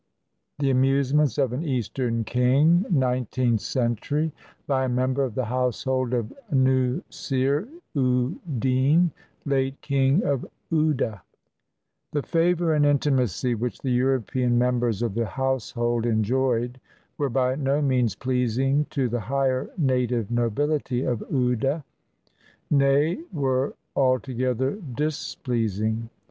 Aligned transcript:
THE 0.57 0.71
AMUSEMENTS 0.71 1.37
OF 1.37 1.53
AN 1.53 1.63
EASTERN 1.63 2.23
KING 2.23 2.87
[Nineteenth 2.89 3.61
century] 3.61 4.33
BY 4.65 4.85
A 4.85 4.89
MEMBER 4.89 5.23
OF 5.25 5.35
THE 5.35 5.45
HOUSEHOLD 5.45 6.15
OF 6.15 6.33
NUSSIR 6.51 7.67
U 7.93 8.39
DEEN, 8.57 9.11
LATE 9.45 9.79
KING 9.81 10.23
OF 10.23 10.43
OUDE 10.73 11.19
The 12.13 12.23
favor 12.23 12.73
and 12.73 12.83
intimacy 12.83 13.53
which 13.53 13.77
the 13.77 13.91
European 13.91 14.57
members 14.57 15.03
of 15.03 15.13
the 15.13 15.27
household 15.27 16.07
enjoyed 16.07 16.79
were 17.19 17.29
by 17.29 17.53
no 17.53 17.79
means 17.79 18.15
pleasing 18.15 18.85
to 18.89 19.07
the 19.07 19.19
higher 19.19 19.69
native 19.77 20.31
nobility 20.31 21.03
of 21.03 21.19
Chide— 21.29 21.83
nay, 22.71 23.21
were 23.31 23.75
alto 23.95 24.33
gether 24.33 24.77
displeasing. 24.95 26.09